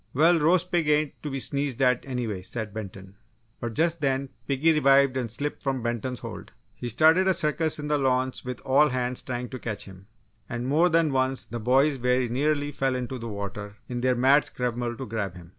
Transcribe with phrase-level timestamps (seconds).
[0.15, 3.17] "Well, roast pig ain't to be sneezed at, anyway," said Benton.
[3.59, 6.53] But just then, piggy revived and slipped from Benton's hold.
[6.73, 10.07] He started a circus in the launch with all hands trying to catch him,
[10.49, 14.43] and more than once, the boys very nearly fell into the water in their mad
[14.45, 15.49] scramble to grab him.